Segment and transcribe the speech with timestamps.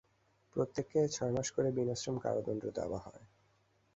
[0.55, 3.23] প্রত্যেককে ছয় মাস করে বিনাশ্রম কারাদণ্ড দেওয়া হয়।